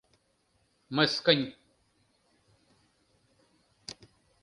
—Мыскынь. 0.95 1.45